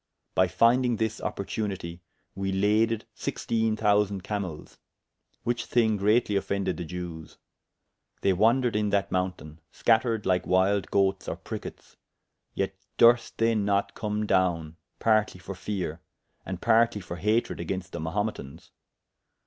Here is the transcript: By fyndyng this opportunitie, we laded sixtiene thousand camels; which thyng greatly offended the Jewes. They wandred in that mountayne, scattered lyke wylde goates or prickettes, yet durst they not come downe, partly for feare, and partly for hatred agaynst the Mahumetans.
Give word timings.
By 0.33 0.47
fyndyng 0.47 0.97
this 0.97 1.21
opportunitie, 1.21 1.99
we 2.33 2.51
laded 2.51 3.05
sixtiene 3.15 3.77
thousand 3.77 4.23
camels; 4.23 4.79
which 5.43 5.67
thyng 5.67 5.99
greatly 5.99 6.35
offended 6.35 6.77
the 6.77 6.85
Jewes. 6.85 7.37
They 8.21 8.33
wandred 8.33 8.75
in 8.75 8.89
that 8.89 9.11
mountayne, 9.11 9.59
scattered 9.71 10.25
lyke 10.25 10.47
wylde 10.47 10.87
goates 10.89 11.27
or 11.27 11.35
prickettes, 11.37 11.97
yet 12.55 12.73
durst 12.97 13.37
they 13.37 13.53
not 13.53 13.93
come 13.93 14.25
downe, 14.25 14.75
partly 14.97 15.39
for 15.39 15.53
feare, 15.53 16.01
and 16.47 16.59
partly 16.59 16.99
for 16.99 17.17
hatred 17.17 17.59
agaynst 17.59 17.91
the 17.91 17.99
Mahumetans. 17.99 18.71